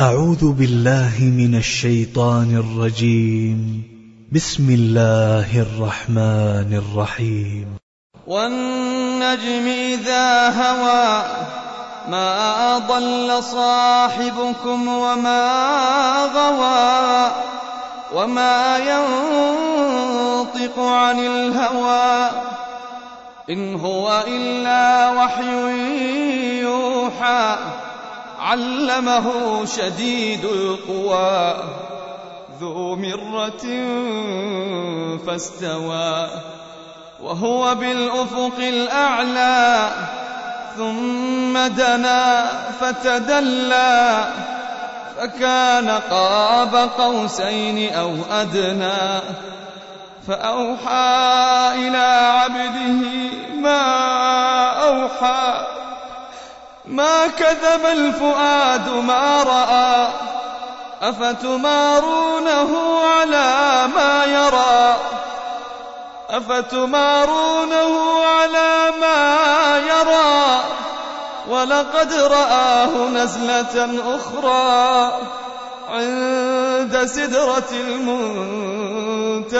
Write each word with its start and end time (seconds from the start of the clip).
أعوذ 0.00 0.52
بالله 0.52 1.14
من 1.20 1.54
الشيطان 1.54 2.56
الرجيم. 2.56 3.82
بسم 4.32 4.70
الله 4.70 5.60
الرحمن 5.60 6.82
الرحيم. 6.82 7.66
والنجم 8.26 9.66
إذا 9.66 10.48
هوى 10.48 11.22
ما 12.10 12.78
ضل 12.78 13.42
صاحبكم 13.42 14.88
وما 14.88 15.44
غوى 16.34 17.30
وما 18.14 18.78
ينطق 18.78 20.78
عن 20.78 21.18
الهوى. 21.18 22.30
إن 23.50 23.74
هو 23.74 24.24
إلا 24.28 25.10
وحي 25.10 26.60
يوحى. 26.60 27.56
علمه 28.48 29.64
شديد 29.64 30.44
القوى. 30.44 31.56
ذو 32.60 32.96
مرة 32.96 33.64
فاستوى 35.26 36.28
وهو 37.22 37.74
بالأفق 37.74 38.58
الأعلى. 38.58 39.90
ثم 40.76 41.58
دنا 41.58 42.46
فتدلى 42.80 44.24
فكان 45.18 45.90
قاب 46.10 46.90
قوسين 46.98 47.94
أو 47.94 48.16
أدنى. 48.30 49.20
فأوحى 50.28 51.72
إلى 51.74 52.32
عبده 52.34 53.00
ما 53.54 53.82
أوحى. 54.88 55.77
ما 56.88 57.26
كذب 57.26 57.86
الفؤاد 57.86 58.88
ما 58.88 59.42
رأى 59.42 60.08
أفتمارونه 61.02 63.00
على 63.00 63.86
ما 63.94 64.24
يرى. 64.24 64.96
أفتمارونه 66.30 68.24
على 68.24 68.92
ما 69.00 69.78
يرى 69.78 70.60
ولقد 71.48 72.12
رآه 72.12 73.08
نزلة 73.08 74.02
أخرى 74.16 75.12
عند 75.90 77.04
سدرة 77.04 77.70
المنتهى 77.72 79.58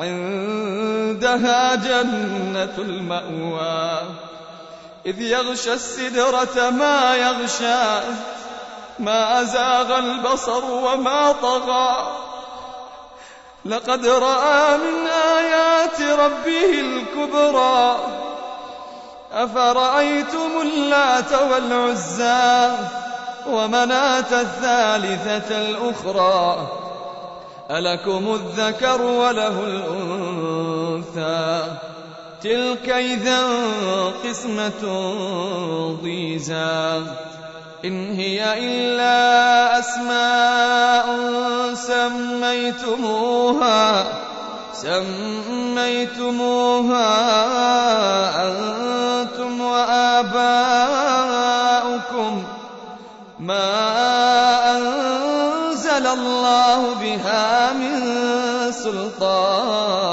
عندها 0.00 1.74
جنة 1.74 2.74
المأوى. 2.78 4.31
إذ 5.06 5.20
يغشى 5.20 5.72
السدرة 5.72 6.70
ما 6.70 7.16
يغشى 7.16 8.00
ما 8.98 9.40
أزاغ 9.40 9.98
البصر 9.98 10.64
وما 10.64 11.32
طغى. 11.32 12.12
لقد 13.64 14.06
رأى 14.06 14.78
من 14.78 15.06
آيات 15.06 16.00
ربه 16.00 16.80
الكبرى 16.80 17.96
أفرأيتم 19.32 20.60
اللات 20.62 21.32
والعزى 21.32 22.76
ومناة 23.46 24.40
الثالثة 24.40 25.58
الأخرى؟ 25.58 26.66
ألكم 27.70 28.34
الذكر 28.34 29.02
وله 29.02 29.64
الأنثى. 29.64 31.64
تلك 32.42 32.88
إذا 32.88 33.46
قسمة 34.24 34.82
ضيزى. 36.02 37.02
إن 37.84 38.14
هي 38.14 38.54
إلا 38.58 39.78
أسماء 39.78 41.06
سميتموها 41.74 43.24
سميتموها 44.74 45.38
أنتم 48.48 49.60
وآباؤكم. 49.60 50.72
ما 53.40 53.70
أنزل 54.76 56.06
الله 56.06 56.94
بها 56.94 57.72
من 57.72 58.02
سلطان. 58.72 60.12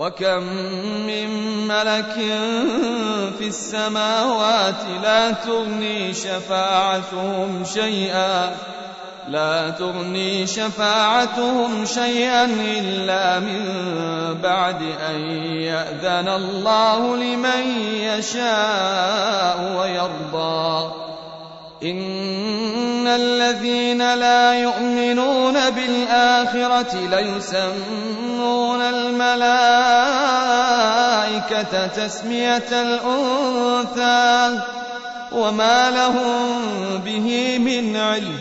وكم 0.00 0.42
من 1.06 1.28
ملك 1.68 2.14
في 3.38 3.46
السماوات 3.46 4.82
لا 5.02 5.30
تغني 5.30 6.14
شفاعتهم 6.14 7.64
شيئا 7.64 8.56
لا 9.28 9.70
تغني 9.70 10.46
شفاعتهم 10.46 11.84
شيئا 11.84 12.44
إلا 12.44 13.38
من 13.40 13.64
بعد 14.42 14.82
أن 15.10 15.20
يأذن 15.68 16.28
الله 16.28 17.16
لمن 17.16 17.62
يشاء 18.00 19.76
ويرضى 19.78 20.92
إن 21.82 23.06
الذين 23.06 24.14
لا 24.14 24.54
يؤمنون 24.54 25.70
بالآخرة 25.70 26.96
ليسمون 27.10 28.39
الملائكة 28.90 29.46
تسمية 31.86 32.68
الأنثى 32.72 34.60
وما 35.32 35.90
لهم 35.90 36.62
به 37.04 37.58
من 37.58 37.96
علم. 37.96 38.38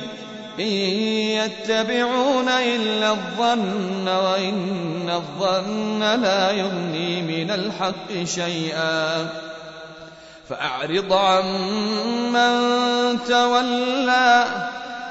إن 0.60 0.66
يتبعون 0.66 2.50
إلا 2.50 3.10
الظن 3.10 4.08
وإن 4.08 5.10
الظن 5.10 6.22
لا 6.22 6.52
يغني 6.52 7.22
من 7.22 7.52
الحق 7.52 8.24
شيئا. 8.24 9.28
فأعرض 10.50 11.14
عن 11.14 11.44
من 12.32 13.20
تولى 13.28 14.46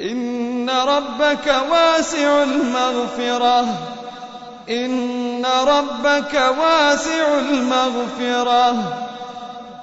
إن 0.00 0.70
ربك 0.70 1.54
واسع 1.70 2.42
المغفرة. 2.42 3.78
إن 4.70 5.46
ربك 5.46 6.42
واسع 6.58 7.38
المغفرة. 7.38 8.70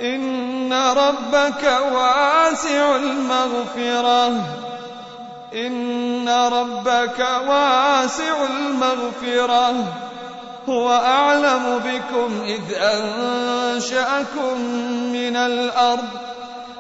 إن 0.02 0.74
ربك 0.74 1.80
واسع 1.94 2.96
المغفرة. 2.96 4.28
إن 5.54 6.30
ربك 6.30 7.28
واسع 7.48 8.46
المغفرة. 8.50 9.74
هو 10.70 10.92
أعلم 10.92 11.82
بكم 11.86 12.42
إذ 12.46 12.74
أنشأكم 12.78 14.62
من 15.12 15.36
الأرض. 15.36 16.27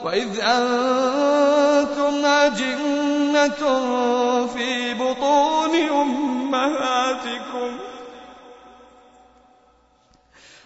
وإذ 0.07 0.39
أنتم 0.39 2.25
أجنة 2.25 3.61
في 4.47 4.93
بطون 4.93 5.75
أمهاتكم 5.75 7.77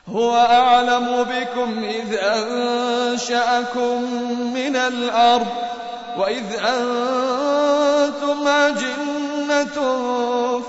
هو 0.07 0.35
أعلم 0.35 1.23
بكم 1.23 1.83
إذ 1.83 2.15
أنشأكم 2.19 4.01
من 4.53 4.75
الأرض 4.75 5.47
وإذ 6.17 6.53
أنتم 6.53 8.47
أجنة 8.47 9.77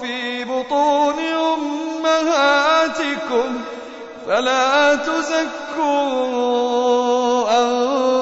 في 0.03 0.45
بطون 0.45 1.19
أمهاتكم 2.05 3.61
فلا 4.27 4.95
تزكوا 4.95 6.23
أنفسكم 7.51 8.22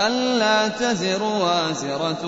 ألا 0.00 0.68
تزر 0.68 1.22
وازرة 1.22 2.24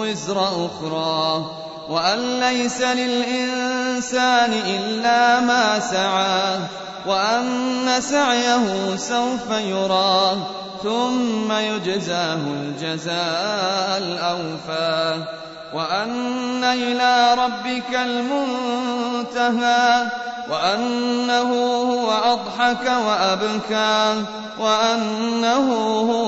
وزر 0.00 0.48
أخرى 0.66 1.46
وأن 1.88 2.40
ليس 2.40 2.80
للإنسان 2.82 4.52
إلا 4.52 5.40
ما 5.40 5.78
سعى 5.78 6.58
وأن 7.06 8.00
سعيه 8.00 8.96
سوف 8.96 9.50
يرى 9.50 10.36
ثم 10.82 11.52
يجزاه 11.52 12.40
الجزاء 12.46 13.98
الأوفى 13.98 15.24
وأن 15.74 16.64
إلى 16.64 17.34
ربك 17.34 17.94
المنتهى 17.94 19.48
وأنه 20.50 21.52
هو 21.92 22.12
أضحك 22.12 22.90
وأبكى 23.06 24.24
وأنه 24.58 25.72
هو 26.10 26.27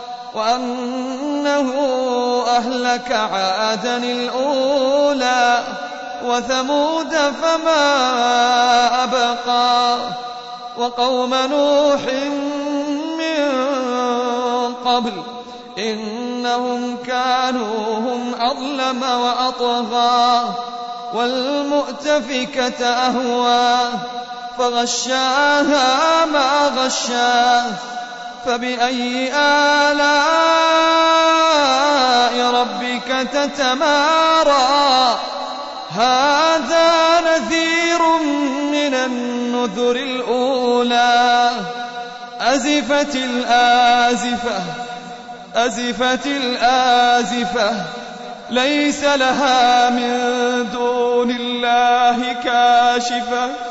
وأنه 0.33 1.73
أهلك 2.47 3.11
عادا 3.11 3.97
الأولى 3.97 5.63
وثمود 6.25 7.15
فما 7.15 7.83
أبقى 9.03 9.97
وقوم 10.77 11.35
نوح 11.35 12.01
من 13.17 13.53
قبل 14.85 15.13
إنهم 15.77 16.97
كانوا 16.97 17.97
هم 17.97 18.35
أظلم 18.39 19.03
وأطغى 19.03 20.53
والمؤتفكة 21.13 22.85
أهوى 22.85 23.89
فغشاها 24.57 26.25
ما 26.25 26.67
غشاه 26.77 27.71
فبأي 28.45 29.33
آلاء 29.33 30.01
ربك 32.53 33.27
تتمارى؟ 33.33 35.19
هذا 35.91 37.21
نذير 37.21 38.01
من 38.71 38.93
النذر 38.93 39.95
الأولى. 39.95 41.51
أزفت 42.41 43.15
الآزفة 43.15 44.61
أزفت 45.55 46.25
الآزفة. 46.25 47.85
ليس 48.49 49.03
لها 49.03 49.89
من 49.89 50.69
دون 50.73 51.31
الله 51.31 52.33
كاشفة. 52.43 53.70